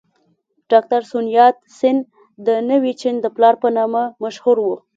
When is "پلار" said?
3.35-3.55